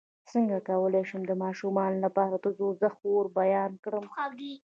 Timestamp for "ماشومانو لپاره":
1.43-2.35